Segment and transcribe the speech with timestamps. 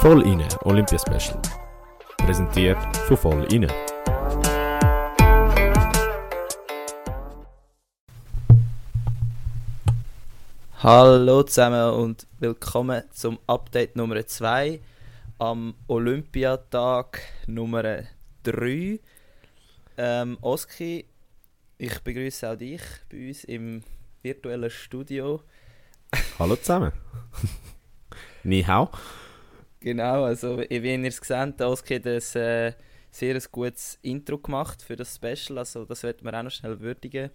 [0.00, 1.38] Voll inne Olympia Special.
[2.16, 3.68] Präsentiert von Voll inne.
[10.82, 14.80] Hallo zusammen und willkommen zum Update Nummer 2
[15.38, 18.04] am Olympiatag Nummer
[18.44, 19.00] 3.
[19.98, 21.04] Ähm, Oski,
[21.76, 23.82] ich begrüße auch dich bei uns im
[24.22, 25.42] virtuellen Studio.
[26.38, 26.92] Hallo zusammen.
[28.44, 28.88] Ni hao.
[29.80, 32.72] Genau, also wie ihr es gesehen habt, Oski hat ein äh,
[33.10, 36.78] sehr ein gutes Intro gemacht für das Special, also das werden wir auch noch schnell
[36.80, 37.30] würdigen.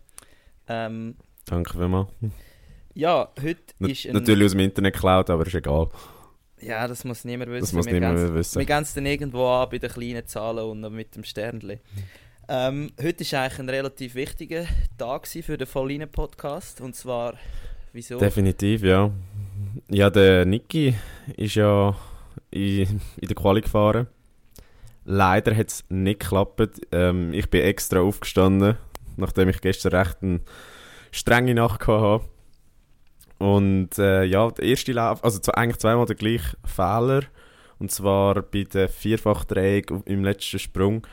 [0.68, 2.10] Ähm, Danke vielmals.
[2.94, 4.14] ja, heute Na, ist ein...
[4.14, 5.90] Natürlich aus dem Internet geklaut, aber ist egal.
[6.62, 7.62] Ja, das muss niemand wissen.
[7.66, 8.60] Das muss Wir niemand gehen's- wissen.
[8.60, 11.80] Wir gehen es dann irgendwo an bei den kleinen Zahlen und mit dem Sternli.
[12.48, 14.66] Ähm, heute war eigentlich ein relativ wichtiger
[14.98, 16.80] Tag für den Vollinen Podcast.
[16.80, 17.34] Und zwar,
[17.92, 18.18] wieso?
[18.20, 19.12] Definitiv, ja.
[19.90, 20.96] Ja, der Niki
[21.36, 21.96] ist ja
[22.52, 24.08] in, in der Quali gefahren.
[25.04, 26.82] Leider hat es nicht geklappt.
[26.92, 28.78] Ähm, ich bin extra aufgestanden,
[29.18, 30.42] nachdem ich gestern recht eine
[31.12, 32.26] strenge Nacht hatte.
[33.38, 37.22] Und äh, ja, der erste Lauf, also eigentlich zweimal der gleiche Fehler.
[37.78, 41.06] Und zwar bei der Vierfachdrehung im letzten Sprung.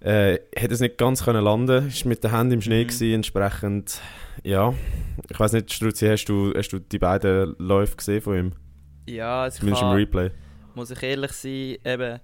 [0.00, 2.88] Äh, hat es nicht ganz können landen, ist mit den Händen im Schnee Mhm.
[2.88, 4.00] gewesen, entsprechend,
[4.44, 4.72] ja.
[5.28, 8.52] Ich weiß nicht, Struzzi, hast du, hast du die beiden Läufe gesehen von ihm?
[9.08, 10.30] Ja, also ich Zumindest im kann, Replay.
[10.74, 12.20] muss ich ehrlich sein, eben,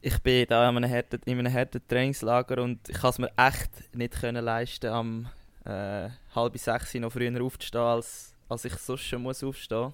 [0.00, 3.30] ich bin da in einem harten, in einem harten Trainingslager und ich kann es mir
[3.36, 5.28] echt nicht können leisten, am
[5.64, 9.92] äh, halb sechs noch früher aufzustehen, als, als ich sonst schon muss aufstehen.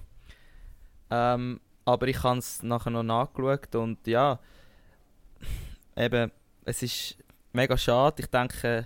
[1.11, 4.39] Ähm, aber ich habe es nachher noch nachgeschaut und ja,
[5.95, 6.31] eben,
[6.65, 7.17] es ist
[7.53, 8.21] mega schade.
[8.21, 8.85] Ich denke,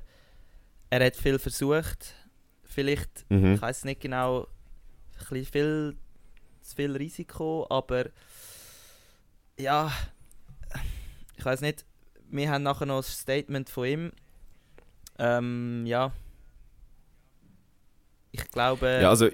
[0.89, 2.15] er hat viel versucht.
[2.63, 3.53] Vielleicht Mhm.
[3.53, 4.47] ich weiß nicht genau, ein
[5.29, 5.95] bisschen viel,
[6.63, 8.05] zu viel Risiko, aber
[9.57, 9.91] ja,
[11.37, 11.85] ich weiß nicht.
[12.29, 14.11] Wir haben nachher noch ein Statement von ihm.
[15.19, 16.11] Ähm, ja.
[18.31, 18.99] Ich glaube.
[19.01, 19.29] Ja, also,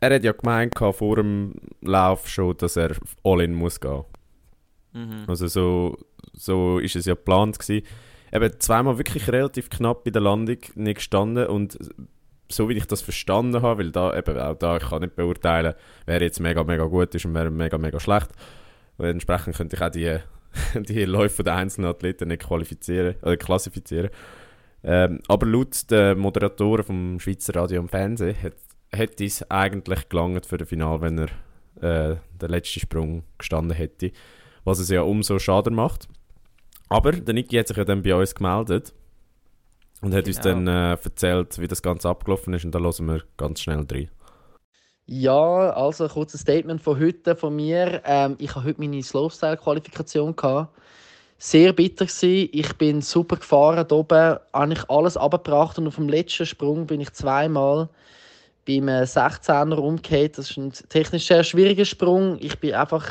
[0.00, 4.04] er hat ja gemeint vor dem Lauf schon, dass er all-in muss gehen.
[4.92, 5.24] mhm.
[5.26, 5.98] Also so,
[6.32, 7.86] so ist es ja geplant gewesen.
[8.32, 11.78] Eben zweimal wirklich relativ knapp bei der Landung nicht gestanden und
[12.54, 15.74] so wie ich das verstanden habe, weil da eben auch da, ich kann nicht beurteilen,
[16.06, 18.30] wer jetzt mega, mega gut ist und wer mega, mega schlecht.
[18.96, 20.18] Und entsprechend könnte ich auch die,
[20.94, 24.10] die Läufe der einzelnen Athleten nicht qualifizieren oder klassifizieren.
[24.82, 28.36] Ähm, aber laut den Moderatoren vom Schweizer Radio und Fernsehen
[28.92, 34.12] hätte es eigentlich gelangt für das Finale, wenn er äh, den letzten Sprung gestanden hätte
[34.64, 36.08] was es ja umso schade macht.
[36.88, 38.92] Aber der Niki hat sich ja dann bei uns gemeldet
[40.04, 40.54] und hat uns Genau.
[40.54, 44.10] dann äh, erzählt, wie das Ganze abgelaufen ist und da hören wir ganz schnell rein.
[45.06, 48.00] Ja, also ein kurzes Statement von heute von mir.
[48.04, 50.74] Ähm, ich habe heute meine Slopestyle-Qualifikation gehabt.
[51.38, 52.48] Sehr bitter gsi.
[52.52, 57.00] Ich bin super gefahren da oben, eigentlich alles abgebracht und auf dem letzten Sprung bin
[57.00, 57.88] ich zweimal
[58.66, 60.38] beim äh, 16er umgekehrt.
[60.38, 62.38] Das ist ein technisch sehr schwieriger Sprung.
[62.40, 63.06] Ich bin einfach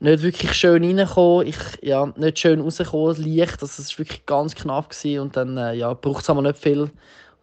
[0.00, 1.46] nicht wirklich schön reingekommen.
[1.46, 3.62] Ich ja nicht schön rausgekommen, das Licht.
[3.62, 6.82] Das ist wirklich ganz knapp gsi und dann äh, ja braucht es aber nicht viel
[6.82, 6.92] und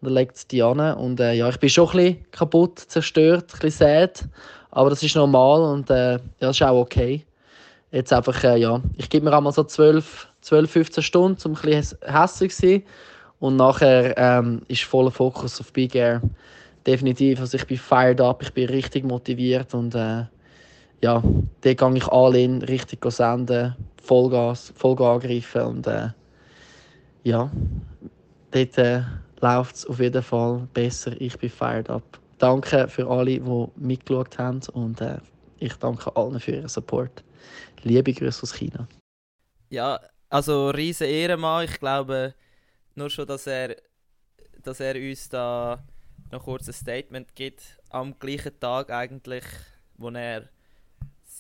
[0.02, 0.80] dann legt es die an.
[0.80, 4.26] Und äh, ja, ich bin schon ein bisschen kaputt, zerstört, ein bisschen sad.
[4.72, 7.26] Aber das ist normal und äh, ja, das ist auch okay.
[7.92, 11.62] Jetzt einfach, äh, ja, ich gebe mir einmal so 12, 12 15 Stunden, um ein
[11.62, 12.84] bisschen hässlich zu sein.
[13.40, 16.22] Und nachher ähm, ist voller Fokus auf Big Air.
[16.86, 20.26] Definitiv, also ich bin fired up, ich bin richtig motiviert und äh,
[21.06, 21.22] ja,
[21.62, 26.10] dort gehe ich all in, richtig senden, Vollgas, Vollgas angreifen und äh,
[27.24, 27.52] ja,
[28.50, 29.04] dort äh,
[29.40, 31.12] läuft es auf jeden Fall besser.
[31.22, 32.20] Ich bin fired up.
[32.40, 35.20] Danke für alle, die mitgeschaut haben und äh,
[35.60, 37.24] ich danke allen für ihren Support.
[37.84, 38.88] Liebe Grüße aus China.
[39.70, 40.00] Ja,
[40.30, 41.66] also riesen Ehrenmann.
[41.66, 42.34] Ich glaube,
[42.96, 43.76] nur schon, dass er,
[44.64, 45.84] dass er uns da
[46.32, 47.62] noch kurz ein Statement gibt,
[47.92, 49.44] am gleichen Tag eigentlich,
[49.98, 50.50] wo er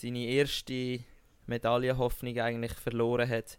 [0.06, 1.00] seine erste
[1.48, 3.57] Medaillenhoffnung eigentlich verloren hat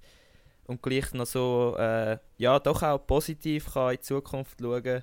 [0.66, 5.02] und gleich noch so, äh, ja, doch auch positiv kann in die Zukunft schauen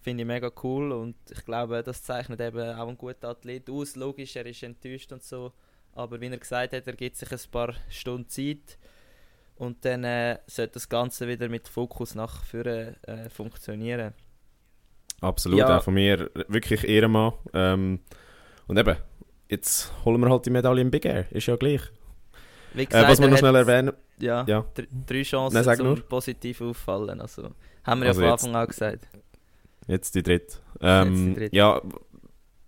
[0.00, 3.94] Finde ich mega cool und ich glaube, das zeichnet eben auch einen guten Athlet aus.
[3.94, 5.52] Logisch, er ist enttäuscht und so,
[5.92, 8.78] aber wie er gesagt hat, er gibt sich ein paar Stunden Zeit
[9.54, 14.12] und dann äh, sollte das Ganze wieder mit Fokus nach vorne äh, funktionieren.
[15.20, 15.78] Absolut, Ja.
[15.78, 17.34] auch von mir wirklich Ehrenmann.
[17.54, 18.00] Ähm,
[18.66, 18.96] und eben,
[19.52, 21.82] jetzt holen wir halt die Medaille im Big Air, ist ja gleich.
[22.74, 24.64] Wie Äh, was wir noch schnell erwähnen, Ja, ja.
[24.74, 26.00] dr- drei Chancen Nein, zum nur.
[26.00, 27.20] positiv auffallen.
[27.20, 27.50] Also,
[27.84, 29.08] haben wir Also ja jetzt- von Anfang an gesagt.
[29.86, 30.56] Jetzt die dritte.
[30.80, 31.56] Ähm, Jetzt die dritte.
[31.56, 31.82] Ja,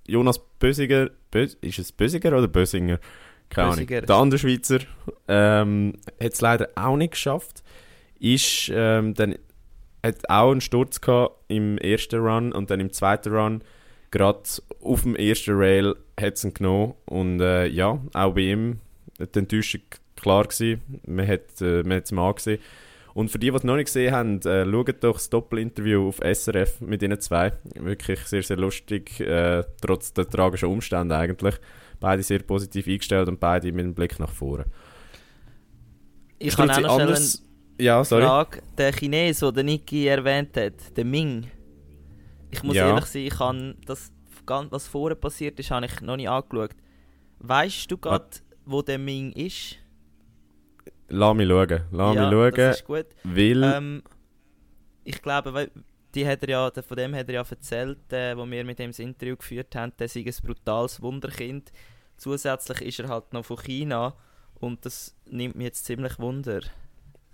[0.07, 2.99] Jonas Bösiger, Bös ist es Bösiger oder Bösinger?
[3.51, 3.87] keine Ahnung.
[3.87, 4.81] Der andere Schweizer
[5.29, 7.63] ähm, hat es leider auch nicht geschafft.
[8.19, 9.37] Ist ähm, dann
[10.03, 13.63] hat auch einen Sturz gehabt im ersten Run und dann im zweiten Run
[14.15, 14.43] gerade
[14.81, 18.79] auf dem ersten Rail hat es ihn genommen und äh, ja, auch bei ihm
[19.19, 19.81] die Enttäuschung
[20.17, 20.81] klar gewesen.
[21.07, 22.61] Man hat äh, man es mal angesehen.
[23.13, 26.19] Und für die, die es noch nicht gesehen haben, äh, schaut doch das Doppelinterview auf
[26.19, 27.53] SRF mit ihnen zwei.
[27.75, 31.55] Wirklich sehr, sehr lustig, äh, trotz der tragischen Umstände eigentlich.
[32.01, 34.65] Beide sehr positiv eingestellt und beide mit einem Blick nach vorne.
[36.39, 37.43] Ich kann auch noch eine anders-
[37.79, 38.23] Ja, sorry.
[38.25, 38.63] Frage.
[38.79, 41.47] Der Chines, den der Niki erwähnt hat, der Ming.
[42.55, 42.89] Ich muss Ja.
[42.89, 44.13] ehrlich sein, ich habe das,
[44.47, 46.71] was vorher passiert ist, habe ich noch nicht angeschaut.
[47.41, 48.29] Weißt du gerade,
[48.65, 49.77] wo der Ming ist?
[51.09, 51.81] Lass mich schauen.
[51.91, 53.07] Lass ja, mich schauen, das ist gut.
[53.25, 53.63] weil...
[53.63, 54.03] Ähm,
[55.05, 55.71] ich glaube,
[56.15, 58.79] die hat er ja, der- von dem hat er ja erzählt, äh, wo wir mit
[58.81, 61.73] ihm das Interview geführt haben, der sei ein brutales Wunderkind.
[62.17, 64.15] Zusätzlich ist er halt noch von China
[64.61, 66.61] und das nimmt mich jetzt ziemlich Wunder.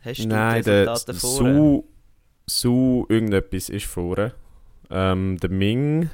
[0.01, 1.31] Hast du Nein, die der Resultate vor?
[1.31, 1.85] Su,
[2.47, 4.35] Su irgendetwas ist vorne.
[4.91, 6.11] Ähm, der Ming,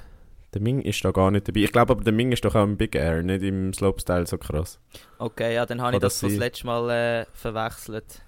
[0.55, 1.61] der Ming ist da gar nicht dabei.
[1.61, 4.38] Ich glaube aber, der Ming ist doch auch im Big Air, nicht im Slopestyle so
[4.38, 4.78] krass.
[5.19, 8.23] Okay, ja, dann habe ich das, das letzte Mal äh, verwechselt.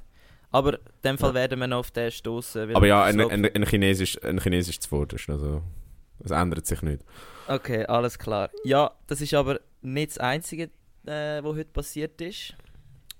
[0.50, 1.34] Aber in dem Fall Ja.
[1.34, 2.74] werden wir noch auf den stoßen.
[2.74, 5.62] Aber ja, ein, ein, ein Chinesisch, ein Chinesisch zuvorderst, also
[6.20, 7.04] das ändert sich nicht.
[7.46, 8.50] Okay, alles klar.
[8.64, 10.64] Ja, das ist aber nicht das Einzige,
[11.06, 12.54] äh, was heute passiert ist.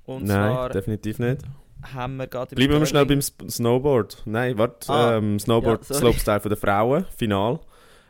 [0.04, 1.42] Und Nein, zwar definitiv nicht.
[1.82, 4.22] Haben wir gerade Bleiben wir schnell beim Snowboard.
[4.25, 5.94] Nein, warte, Ah, ähm, Snowboard ja.
[5.94, 7.60] Slopestyle von der Frauen, Final.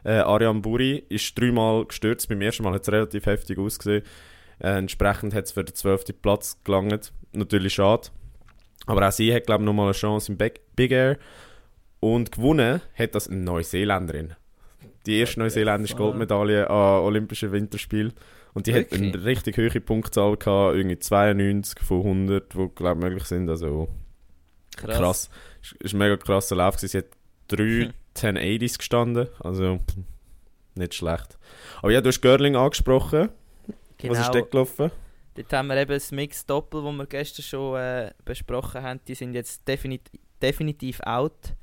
[0.05, 2.29] Äh, Ariane Buri ist dreimal gestürzt.
[2.29, 4.03] Beim ersten Mal hat es relativ heftig ausgesehen.
[4.61, 6.21] Äh, entsprechend hat es für den 12.
[6.23, 7.13] Platz gelangt.
[7.33, 8.09] Natürlich schade.
[8.87, 11.19] Aber auch sie hat, glaube ich, nochmal eine Chance im Big, Big Air.
[12.01, 14.35] Und gewonnen hat das eine Neuseeländerin.
[15.05, 15.97] Die erste neuseeländische?
[15.97, 18.13] Goldmedaille an Olympischen Winterspielen.
[18.55, 19.15] Und die hat Wirklich?
[19.15, 23.49] eine richtig hohe Punktzahl gehabt, irgendwie 92 von 100, die, glaube ich, möglich sind.
[23.49, 23.89] Also
[24.77, 24.97] Krass.
[24.99, 25.31] krass.
[25.85, 26.77] Es war ein mega krasser Lauf.
[26.77, 26.89] gewesen.
[26.89, 27.07] Sie hat
[27.49, 27.93] drei Hm.
[28.15, 29.29] 1080s gestanden.
[29.41, 29.79] Also
[30.75, 31.39] nicht schlecht.
[31.83, 33.29] Aber ja, du hast Görling angesprochen.
[33.99, 34.13] Genau.
[34.15, 34.91] Was ist dort gelaufen?
[35.35, 39.01] Dort haben wir eben das Mix-Doppel, das wir gestern schon äh, besprochen haben.
[39.07, 40.03] Die sind jetzt definit
[40.43, 41.55] definitiv out.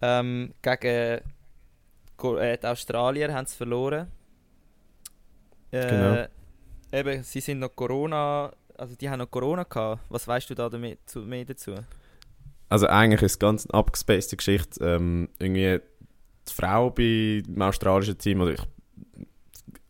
[0.00, 4.10] Ähm, gegen äh, die Australier haben sie verloren.
[5.84, 6.26] Äh, Genau.
[6.92, 10.02] Eben, sie sind noch Corona, also die haben noch Corona gehabt.
[10.08, 11.74] Was weißt du da damit, zu, mehr dazu?
[12.68, 14.84] Also eigentlich ist es ganz eine abgespacede Geschichte.
[14.84, 15.80] Ähm, irgendwie
[16.48, 18.62] die Frau bei dem australischen Team, oder ich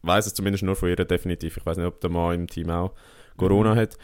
[0.03, 2.71] weiß es zumindest nur von ihr definitiv, ich weiß nicht, ob der Mann im Team
[2.71, 2.93] auch
[3.37, 3.79] Corona Mhm.
[3.79, 3.99] hat,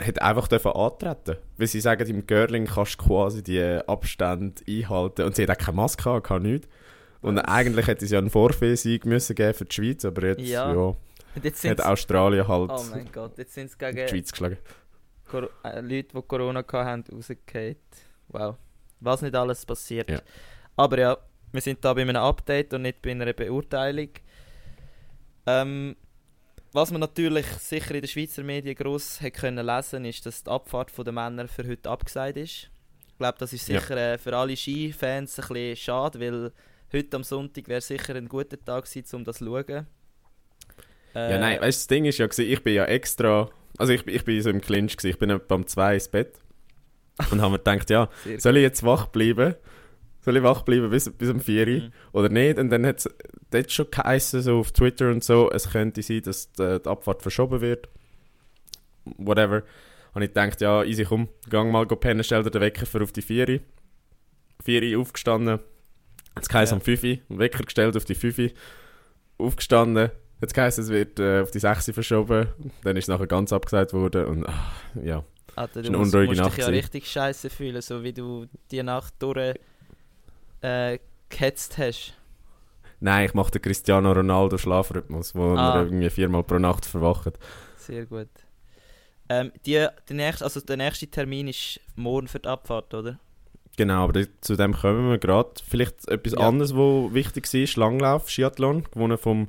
[0.00, 1.36] hat einfach dürfen antreten.
[1.56, 5.22] Weil sie sagen, im Görling kannst du quasi die Abstände einhalten.
[5.22, 6.68] Und sie hat auch keine Maske kann nichts.
[7.24, 10.72] Und eigentlich hätte es ja einen Vorfehlsieg müssen geben für die Schweiz, aber jetzt Ja.
[10.74, 10.94] ja,
[11.42, 14.58] jetzt hat Australien halt Oh mein Gott, jetzt sind es die gegen Schweiz geschlagen.
[15.30, 17.76] Cor äh, Leute, die Corona hatten, rausgefallen.
[18.28, 18.56] Wow.
[19.00, 20.10] Was nicht alles passiert.
[20.10, 20.20] Ja.
[20.76, 21.16] Aber ja,
[21.52, 24.10] wir sind da bei einem Update und nicht bei einer Beurteilung.
[25.46, 25.96] Ähm,
[26.72, 30.50] was man natürlich sicher in den Schweizer Medien gross hat können lesen, ist, dass die
[30.50, 32.70] Abfahrt der Männer für heute abgesagt ist.
[33.08, 33.80] Ich glaube, das ist Ja.
[33.80, 36.52] sicher äh, für alle Skifans ein bisschen schade, weil
[36.94, 39.86] heute am Sonntag wäre sicher ein guter Tag gewesen, um das zu schauen.
[41.14, 44.06] Ja, Äh, nein, weißt du, das Ding ist ja, ich bin ja extra, also ich,
[44.06, 46.38] ich bin so im Clinch, gewesen, ich bin um zwei ins Bett
[47.30, 49.54] und habe mir gedacht, ja, soll ich jetzt wach bleiben?
[50.22, 51.92] Soll ich wach bleiben bis, bis um 4 Uhr Mhm.
[52.12, 52.58] oder nicht?
[52.58, 53.10] Und dann hat es
[53.50, 57.20] dort schon geheißen, so auf Twitter und so, es könnte sein, dass die, die Abfahrt
[57.22, 57.88] verschoben wird.
[59.18, 59.62] Whatever.
[60.14, 63.02] Und ich gedacht, ja, easy, komm, gang mal go pennen, stell dir den Wecker für
[63.02, 63.60] auf die 4 Uhr.
[64.64, 65.60] 4 Uhr aufgestanden,
[66.36, 66.80] jetzt geheißen Ja.
[66.80, 68.50] um 5 Uhr, einen Wecker gestellt auf die 5 Uhr,
[69.38, 70.10] aufgestanden,
[70.40, 72.48] jetzt geheißen es wird äh, auf die 6 Uhr verschoben,
[72.82, 74.72] dann ist es nachher ganz abgesagt worden und ah,
[75.02, 75.24] ja.
[75.56, 79.14] Alter, du musst, musst Nacht dich ja richtig scheiße fühlen, so wie du die Nacht
[79.20, 79.54] durch
[80.62, 80.98] äh,
[81.28, 82.14] gehetzt hast.
[83.00, 85.76] Nein, ich mache den Cristiano Ronaldo Schlafrhythmus, wo Ah.
[85.76, 87.38] er irgendwie viermal pro Nacht verwacht.
[87.76, 88.28] Sehr gut.
[89.28, 93.18] Ähm, die, der, nächste, also der nächste Termin ist morgen für die Abfahrt, oder?
[93.76, 95.50] Genau, aber zu dem kommen wir gerade.
[95.66, 96.46] Vielleicht etwas Ja.
[96.48, 99.48] anderes, was wichtig war, Langlauf, Skiathlon, gewonnen vom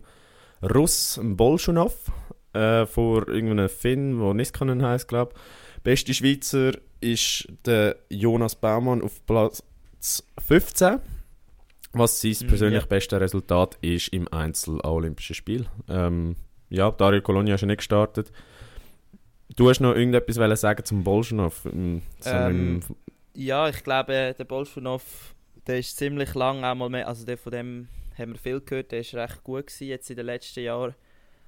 [0.63, 2.11] Russ Bolschunov,
[2.53, 5.81] äh, vor irgendeinem Finn, der Niskanen heisst, glaube ich.
[5.83, 9.61] Beste Schweizer ist der Jonas Baumann auf Platz
[10.39, 10.99] 15,
[11.93, 12.87] was sein Mhm, persönlich ja.
[12.87, 15.67] bestes Resultat ist im Einzel an Olympischen Spiel.
[15.87, 16.35] Ähm,
[16.69, 18.31] ja, Dario Colonia ist ja nicht gestartet.
[19.55, 21.61] Du hast noch irgendetwas sagen zum Bolschunov?
[21.63, 21.69] so
[22.29, 22.95] Ähm, im-
[23.37, 25.35] Ja, ich glaube, der Bolschunov,
[25.67, 29.01] der ist ziemlich lang einmal mehr, also der von dem haben wir viel gehört, der
[29.01, 30.95] ist recht gut gewesen jetzt in den letzten Jahren.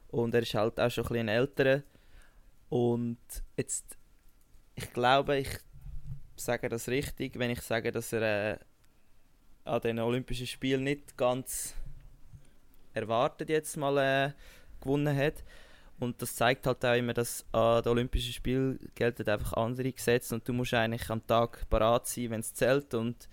[0.10, 1.84] Und er ist halt auch schon ein bisschen älter.
[2.68, 3.20] Und
[3.56, 3.98] jetzt,
[4.76, 5.48] ich glaube, ich
[6.36, 8.58] sage das richtig, wenn ich sage, dass er äh,
[9.64, 11.74] an den Olympischen Spielen nicht ganz
[12.94, 14.34] erwartet jetzt mal äh,
[14.82, 15.42] gewonnen hat.
[16.00, 20.36] Und das zeigt halt auch immer, dass an den Olympischen Spielen gelten einfach andere Gesetze
[20.36, 23.28] und du musst eigentlich am Tag parat sein, wenn es zählt und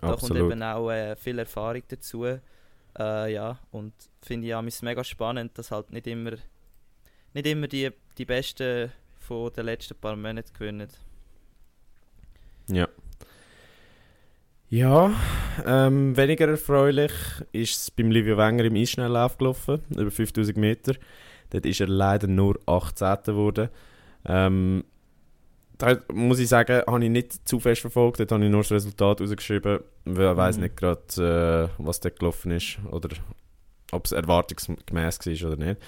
[0.00, 0.38] da Absolut.
[0.38, 2.24] kommt eben auch äh, viel Erfahrung dazu.
[2.24, 3.92] Äh, ja, und
[4.22, 6.32] finde ich auch mega spannend, dass halt nicht immer,
[7.32, 10.88] nicht immer die, die Besten von den letzten paar Monaten gewinnen.
[12.68, 12.88] Ja.
[14.70, 15.12] Ja,
[15.66, 17.12] ähm, weniger erfreulich
[17.52, 20.94] ist es beim Livio Wenger im Eisschnelllauf gelaufen, über 5000 Meter.
[21.54, 23.22] Dort ist er leider nur 18.
[23.26, 23.68] geworden.
[24.24, 24.82] Ähm,
[25.78, 28.18] da muss ich sagen, habe ich nicht zu fest verfolgt.
[28.18, 29.78] Dort habe ich nur das Resultat rausgeschrieben.
[30.04, 30.62] Ich weiß Mhm.
[30.64, 33.10] nicht gerade, äh, was dort gelaufen ist oder
[33.92, 35.80] ob es erwartungsgemäß war oder nicht.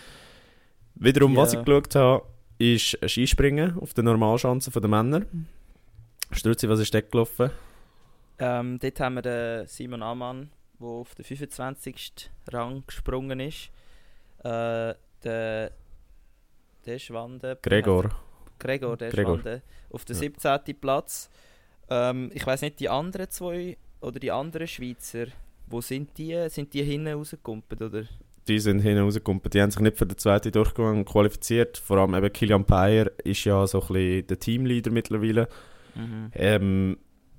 [0.94, 1.58] Wiederum, was Ja.
[1.58, 2.22] ich geschaut habe,
[2.58, 5.22] ist Skispringen auf der Normalschanze der Männer.
[6.30, 7.50] Struzzi, was ist dort gelaufen?
[8.38, 12.30] Ähm, dort haben wir den Simon Amann, der auf den 25.
[12.52, 13.70] Rang gesprungen ist.
[14.44, 14.94] Äh,
[15.26, 15.72] der,
[16.86, 17.58] der Schwande.
[17.62, 18.10] Gregor.
[18.58, 19.38] Gregor, der Gregor.
[19.38, 19.62] Schwande.
[19.90, 20.20] Auf den Ja.
[20.20, 20.80] 17.
[20.80, 21.28] Platz.
[21.88, 25.26] Ähm, ich weiß nicht, die anderen zwei oder die anderen Schweizer,
[25.66, 26.48] wo sind die?
[26.48, 28.04] Sind die hinten rausgekumpelt, oder?
[28.48, 29.42] Die sind hinten rausgekommen.
[29.52, 31.78] Die haben sich nicht für den zweiten Durchgang qualifiziert.
[31.78, 35.48] Vor allem eben Kilian Payer ist ja so ein bisschen der Teamleader mittlerweile.
[36.34, 36.98] Ähm,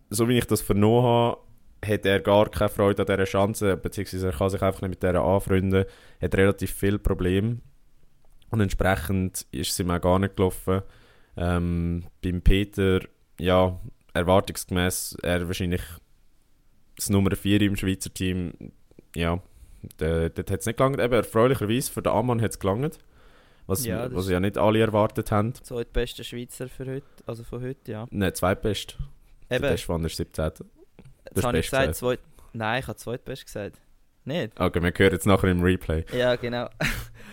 [0.09, 1.37] so wie ich das vernommen habe,
[1.85, 5.03] hat er gar keine Freude an dieser Chance, beziehungsweise er kann sich einfach nicht mit
[5.03, 5.85] der anfreunden.
[6.19, 7.59] Er hat relativ viele Probleme.
[8.49, 10.81] Und entsprechend ist es ihm auch gar nicht gelaufen.
[11.35, 13.01] Ähm, beim Peter,
[13.39, 13.79] ja,
[14.13, 15.81] erwartungsgemäß, er wahrscheinlich
[16.95, 18.53] das Nummer 4 im Schweizer Team,
[19.15, 19.39] ja,
[19.99, 20.99] der- dort hat es nicht gelangt.
[20.99, 22.97] Eben, erfreulicherweise, für den Ammann hat es gelangt.
[23.67, 25.53] Was, Ja, das was ja nicht alle erwartet haben.
[25.53, 28.07] Zweitbester Schweizer für heute, also von heute, ja.
[28.11, 28.97] Nein, zweitbest.
[29.49, 30.45] Der Eben, beste Mann ist 17.
[30.45, 30.61] jetzt
[31.35, 31.95] hast habe ich gesagt, gesagt.
[31.97, 32.19] zweit...
[32.53, 33.81] Nein, ich habe zweitbest gesagt.
[34.23, 34.59] Nicht?
[34.59, 36.05] Okay, wir hören jetzt nachher im Replay.
[36.17, 36.69] Ja, genau.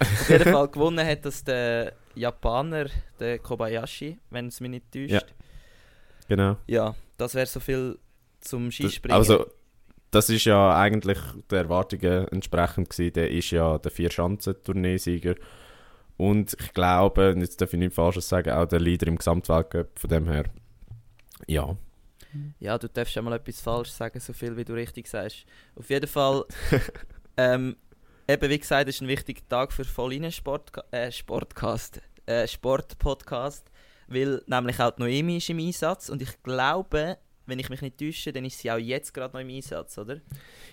[0.01, 2.87] Auf jeden Fall gewonnen hat das der Japaner,
[3.19, 5.11] der Kobayashi, wenn es mich nicht täuscht.
[5.13, 5.23] Ja.
[6.29, 6.57] Genau.
[6.67, 7.99] Ja, das wäre so viel
[8.41, 9.17] zum Das, Skispringen.
[9.17, 9.47] also,
[10.11, 11.19] das ist ja eigentlich
[11.51, 13.13] der Erwartungen entsprechend gewesen.
[13.15, 15.35] Der ist ja der Vier-Schanzen-Tourneesieger.
[16.17, 19.99] Und ich glaube, und jetzt darf ich nichts Falsches sagen, auch der Leader im Gesamtweltcup.
[19.99, 20.45] Von dem her,
[21.49, 21.77] ja.
[22.59, 25.45] Ja, du darfst ja mal etwas falsch sagen, so viel wie du richtig sagst.
[25.77, 26.45] Auf jeden Fall,
[27.37, 27.77] ähm,
[28.29, 33.71] eben wie gesagt, ist ein wichtiger Tag für Vollinen Sport, äh, Sportcast, äh, Sportpodcast,
[34.09, 37.99] weil nämlich auch die Noemi ist im Einsatz und ich glaube, wenn ich mich nicht
[37.99, 40.21] täusche, dann ist sie auch jetzt gerade noch im Einsatz, oder?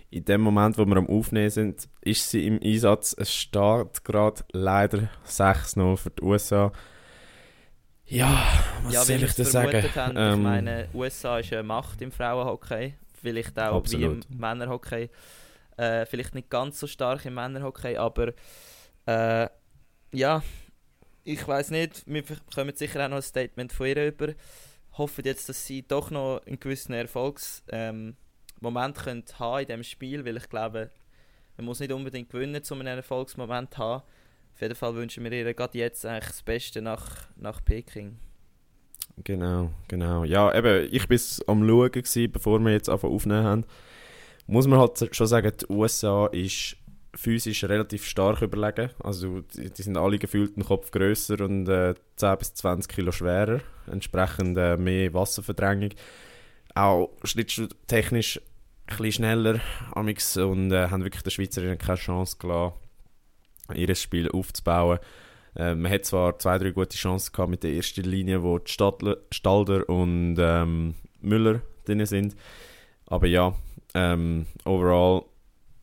[0.10, 3.14] In dem Moment, wo wir am Aufnehmen sind, ist sie im Einsatz.
[3.18, 6.72] Es steht gerade leider 6-0 für die USA.
[8.06, 8.44] Ja,
[8.84, 9.84] was ja, soll ich da sagen?
[9.96, 14.28] haben, ich Ähm, meine, USA ist eine Macht im Frauenhockey, vielleicht auch Absolut.
[14.30, 15.10] wie im Männerhockey.
[15.82, 18.34] Äh, vielleicht nicht ganz so stark im Männerhockey, aber
[19.08, 19.50] äh,
[20.14, 20.44] ja,
[21.24, 24.28] ich weiß nicht, wir bekommen sicher auch noch ein Statement von ihr über.
[25.00, 28.16] Hoffen jetzt, dass sie doch noch einen gewissen Erfolgsmoment ähm,
[29.04, 30.92] können haben in diesem Spiel, weil ich glaube,
[31.58, 34.04] man muss nicht unbedingt gewinnen, um einen Erfolgsmoment zu haben.
[34.54, 38.20] Auf jeden Fall wünschen wir ihr gerade jetzt eigentlich das Beste nach, nach Peking.
[39.24, 40.26] Genau, genau.
[40.26, 43.66] Ja, eben, ich war am Schauen, gewesen, bevor wir jetzt anfangen aufnehmen haben.
[44.52, 46.76] Muss man halt schon sagen, die USA ist
[47.16, 48.90] physisch relativ stark überlegen.
[49.00, 53.14] Also die, die sind alle gefühlt einen Kopf grösser und äh, 10 bis 20 Kilo
[53.14, 53.62] schwerer.
[53.90, 55.92] Entsprechend äh, mehr Wasserverdrängung.
[56.76, 58.42] Auch schlittschuh-technisch
[58.88, 59.62] ein bisschen schneller
[59.94, 62.74] amix und äh, haben wirklich den Schweizerinnen keine Chance gelassen,
[63.74, 65.00] ihr Spiel aufzubauen.
[65.56, 68.70] Äh, man hat zwar zwei, drei gute Chancen gehabt mit der ersten Linie, wo die
[68.70, 72.36] Stadler, Stalder und ähm, Müller drin sind.
[73.06, 73.56] Aber ja,
[73.94, 75.24] ähm, overall,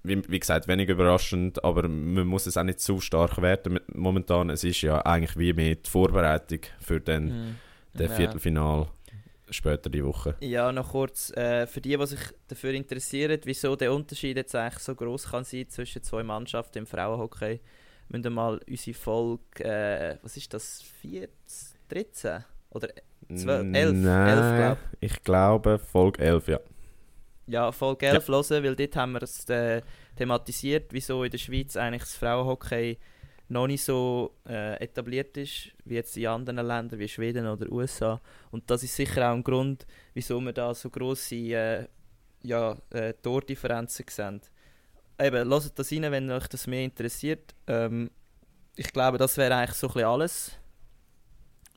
[0.02, 4.50] wie, wie gesagt, wenig überraschend, aber man muss es auch nicht zu stark werten momentan.
[4.50, 7.56] Es ist ja eigentlich wie mehr die Vorbereitung für den, Mhm.
[7.98, 8.10] den.
[8.10, 8.88] Viertelfinal
[9.50, 10.36] später die Woche.
[10.40, 14.82] Ja, noch kurz, äh, für die, die sich dafür interessieren, wieso der Unterschied jetzt eigentlich
[14.82, 17.60] so groß kann sein zwischen zwei Mannschaften im Frauenhockey,
[18.08, 21.28] müssen wir mal unsere Folge, äh, was ist das, 14,
[21.88, 22.44] 13?
[22.70, 22.88] Oder,
[23.34, 24.78] Zwölf- elf, Nein, elf, glaub.
[25.00, 26.60] ich glaube Folge 11, ja.
[27.48, 29.82] Ja, Folge 11 hören, weil dort haben wir es äh,
[30.16, 32.98] thematisiert, wieso in der Schweiz eigentlich das Frauenhockey
[33.48, 38.20] noch nicht so äh, etabliert ist, wie jetzt in anderen Ländern wie Schweden oder USA.
[38.50, 41.86] Und das ist sicher auch ein Grund, wieso wir da so grosse äh,
[42.42, 44.42] ja, äh, Tordifferenzen sehen.
[45.18, 47.54] Eben, hört das rein, wenn euch das mehr interessiert.
[47.66, 48.10] Ähm,
[48.76, 50.52] ich glaube, das wäre eigentlich so ein bisschen alles,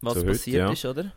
[0.02, 0.72] was So heute, passiert ja.
[0.72, 1.14] ist, oder?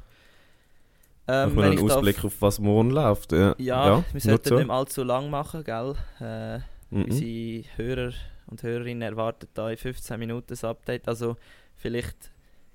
[1.26, 3.32] Ähm, wir wenn einen Ausblick auf was morgen läuft.
[3.32, 4.58] Ja, Ja, wir nur sollten so.
[4.58, 5.94] nicht allzu lang machen, gell?
[6.20, 6.58] Äh,
[6.90, 7.04] Mhm.
[7.06, 8.12] Unsere Hörer
[8.46, 11.08] und Hörerinnen erwarten da in 15 Minuten das Update.
[11.08, 11.36] Also
[11.74, 12.30] vielleicht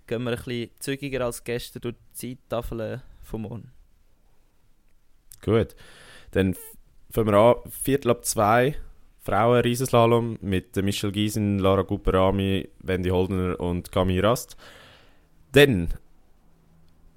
[0.07, 3.71] gehen wir ein bisschen zügiger als gestern durch die Zeittafeln von morgen.
[5.41, 5.75] Gut.
[6.31, 6.55] Dann
[7.09, 7.55] fangen wir an.
[7.71, 8.75] Viertel ab zwei.
[9.21, 14.57] Frauen Riesenslalom mit äh, Michelle Giesen, Lara Guperami, Wendy Holdener und Camille Rast.
[15.51, 15.93] Dann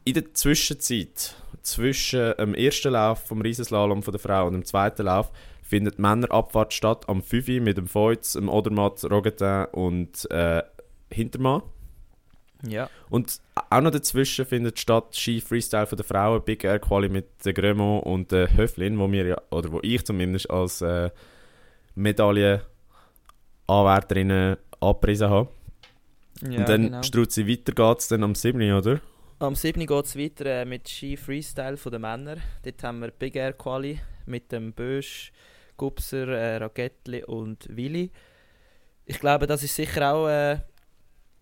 [0.04, 5.06] in der Zwischenzeit zwischen dem ersten Lauf vom Riesenslalom von der Frau und dem zweiten
[5.06, 5.30] Lauf
[5.62, 10.62] findet Männerabfahrt statt am 5 Uhr mit dem Feuz, dem Odermatt, Rogetin und äh,
[11.10, 11.62] Hintermann.
[12.66, 12.88] Ja.
[13.10, 13.40] Und
[13.70, 17.54] auch noch dazwischen findet statt Ski Freestyle von der Frauen, Big Air Quali mit der
[17.54, 21.10] Gremont und der Höflin, wo wir ja, oder wo ich zumindest als äh,
[21.94, 25.48] Medaillenanwärterinnen abgerissen habe.
[26.42, 27.02] ja und dann genau.
[27.02, 28.72] Struzzi weiter geht's dann am 7.
[28.72, 29.00] oder?
[29.42, 29.88] Am 7.
[29.88, 32.40] geht es weiter äh, mit Ski Freestyle von den Männern.
[32.62, 35.32] Dort haben wir Big Air Quali mit dem Bösch,
[35.76, 38.12] Gubser, äh, Ragettli und Willi.
[39.04, 40.60] Ich glaube, das ist sicher auch äh,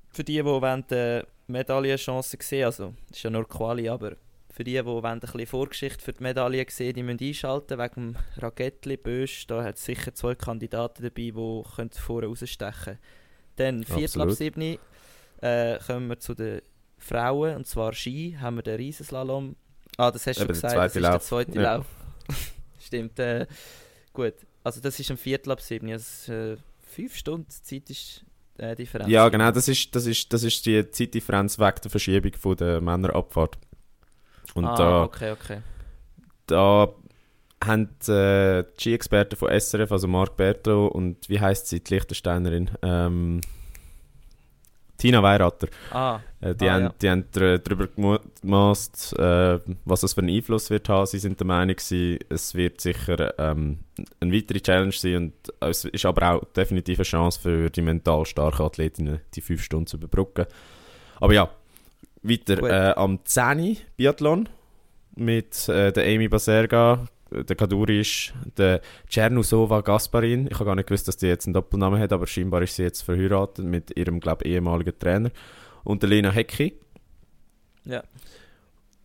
[0.09, 4.13] für die, die wollen, die Medaillenchancen sehen also das ist ja nur Quali, aber
[4.51, 7.95] für die, die wollen, ein bisschen Vorgeschichte für die Medaille sehen, die müssen einschalten wegen
[7.95, 9.47] dem Ragettli, Bösch.
[9.47, 12.99] Da hat es sicher zwei Kandidaten dabei, die können vorne rausstechen
[13.57, 14.39] Dann Viertel ab Absolut.
[14.39, 14.79] 7
[15.43, 16.63] äh, kommen wir zu den
[17.01, 19.57] Frauen, und zwar Ski, haben wir den Riesenslalom.
[19.97, 21.25] Ah, das hast du Eben, schon der gesagt, das ist der Lauf.
[21.25, 21.77] zweite Ja.
[21.77, 21.87] Lauf.
[22.79, 23.47] Stimmt, äh,
[24.13, 24.35] gut.
[24.63, 28.25] Also das ist ein Viertel ab 7, also äh, fünf Stunden Zeit ist
[28.59, 29.09] äh, Differenz.
[29.09, 32.81] Ja, genau, das ist, das, ist, das ist die Zeitdifferenz wegen der Verschiebung von der
[32.81, 33.59] Männerabfahrt.
[34.55, 35.59] Und ah, da, okay, okay.
[36.47, 36.93] da
[37.65, 42.71] haben äh, die Ski-Experten von SRF, also Marc Berto und wie heißt sie, die Liechtensteinerin?
[42.83, 43.41] Ähm,
[45.01, 45.69] Tina Weirater.
[45.91, 46.95] Ah, Äh, die, Ah, haben, ja.
[47.03, 47.89] die haben darüber
[48.41, 51.07] gemast, äh, was das für einen Einfluss wird haben.
[51.07, 53.81] Sie sind der Meinung, es wird sicher ähm,
[54.21, 58.25] eine weitere Challenge sein und es ist aber auch definitiv eine Chance für die mental
[58.25, 60.47] starken Athletinnen, die fünf Stunden zu überbrücken.
[61.21, 61.51] Aber ja,
[62.23, 63.77] weiter äh, am 10.
[63.97, 64.49] Biathlon
[65.17, 70.47] mit äh, der Amy Baserga, der Kadurisch, der Czernusova Gasparin.
[70.47, 72.83] Ich habe gar nicht gewusst, dass die jetzt einen Doppelnamen hat, aber scheinbar ist sie
[72.83, 75.31] jetzt verheiratet mit ihrem, glaube ehemaligen Trainer.
[75.85, 76.75] Und der Lena Hecki.
[77.85, 78.03] Ja.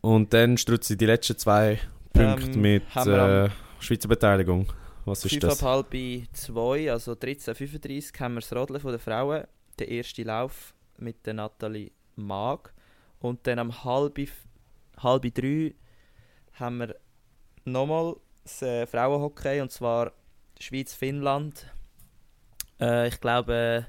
[0.01, 1.79] Und dann strutzt sie die letzten zwei
[2.13, 4.71] Punkte Ähm, mit äh, Schweizer Beteiligung.
[5.05, 5.63] Was ist das?
[5.63, 5.95] ab halb
[6.33, 9.43] zwei, also 13.35 haben wir das Rodeln von den Frauen.
[9.77, 12.73] Der erste Lauf mit der Nathalie Mag.
[13.19, 14.19] Und dann am halb,
[14.97, 15.75] halb drei
[16.53, 16.95] haben wir
[17.65, 20.11] nochmal das äh, Frauenhockey und zwar
[20.59, 21.67] Schweiz-Finnland.
[22.79, 23.87] Äh, ich glaube,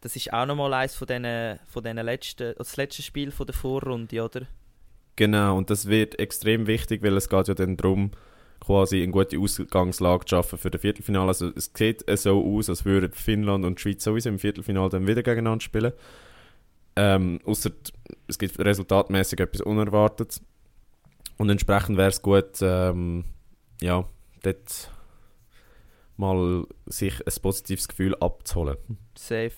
[0.00, 3.54] das ist auch nochmal eines von diesen, von diesen letzten, das letzte Spiel von der
[3.54, 4.46] Vorrunde, oder?
[5.16, 8.12] Genau, und das wird extrem wichtig, weil es geht ja dann darum,
[8.60, 11.28] quasi eine gute Ausgangslage zu schaffen für das Viertelfinale.
[11.28, 15.06] Also es sieht äh, so aus, als würden Finnland und Schweiz sowieso im Viertelfinale dann
[15.06, 15.92] wieder gegeneinander spielen.
[16.96, 17.70] Ähm, Außer
[18.26, 20.40] es gibt resultatmäßig etwas Unerwartetes.
[21.38, 23.24] Und entsprechend wäre es gut, ähm,
[23.80, 24.04] ja,
[24.42, 24.90] dort
[26.16, 28.76] mal sich ein positives Gefühl abzuholen.
[29.16, 29.52] Safe.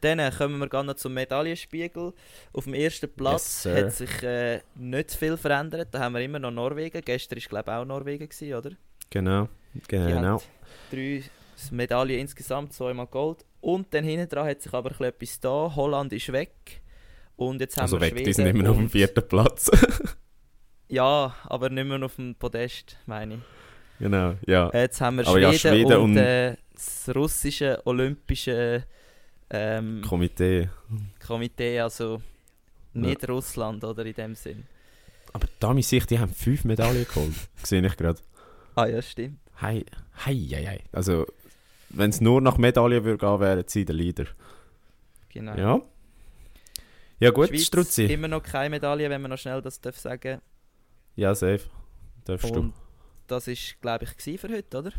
[0.00, 2.12] Dann kommen wir gerne zum Medaillenspiegel.
[2.52, 5.88] Auf dem ersten Platz Yes, hat sich äh, nicht viel verändert.
[5.92, 7.00] Da haben wir immer noch Norwegen.
[7.02, 8.70] Gestern war glaube ich auch Norwegen, gewesen, oder?
[9.08, 9.48] Genau,
[9.88, 10.42] genau.
[10.90, 11.22] drei
[11.70, 13.46] Medaillen insgesamt, zweimal Gold.
[13.60, 15.72] Und dann hinten dran hat sich aber etwas da.
[15.74, 16.82] Holland ist weg.
[17.36, 19.70] Und jetzt haben Also wir weg, Schweden die sind immer noch auf dem vierten Platz.
[20.94, 23.40] Ja, aber nicht mehr auf dem Podest, meine ich.
[23.98, 24.70] genau, ja.
[24.72, 28.84] Jetzt haben wir Aber ja, Schweden, Schweden und, äh, das russische olympische
[29.50, 30.68] ähm, Komitee.
[31.26, 32.22] Komitee, also
[32.92, 34.68] nicht Russland, oder in dem Sinn.
[35.32, 37.34] Aber da mich sich, die haben fünf Medaillen geholt.
[37.64, 38.20] Sehe ich gerade.
[38.76, 39.40] Ah ja, stimmt.
[39.60, 39.84] Hei,
[40.24, 40.80] hei, hei, hei.
[40.92, 41.26] Also,
[41.88, 44.26] wenn es nur nach Medaillen würde gehen, wären sie der Leader.
[45.30, 45.56] Genau.
[45.56, 45.80] Ja.
[47.18, 48.04] Ja gut, Schweiz Struzzi.
[48.04, 50.40] immer noch keine Medaille, wenn man noch schnell das darf sagen.
[51.16, 51.60] Ja, safe.
[52.24, 52.72] Darfst Und du.
[53.26, 54.92] das ist, glaube ich, für heute, oder?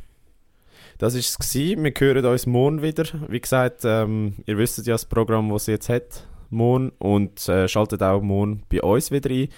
[0.98, 1.54] Das war es.
[1.56, 3.06] Wir hören uns morgen wieder.
[3.28, 6.28] Wie gesagt, ähm, ihr wisst ja das Programm, das sie jetzt hat.
[6.50, 6.92] Morgen.
[7.00, 9.50] Und äh, schaltet auch morgen bei uns wieder ein.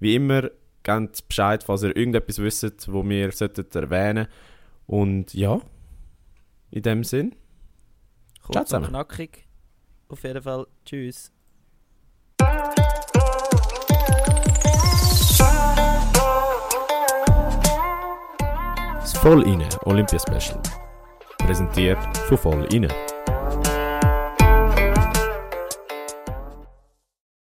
[0.00, 0.50] Wie immer,
[0.82, 4.26] gebt Bescheid, falls ihr irgendetwas wisst, wo wir sollten erwähnen
[4.86, 5.60] Und ja,
[6.70, 7.34] in dem Sinn.
[8.42, 9.46] Kurz und knackig.
[10.08, 10.66] Auf jeden Fall.
[10.84, 11.30] Tschüss.
[19.22, 20.60] Voll inne Olympia Special.
[21.38, 22.88] Präsentiert von Voll inne.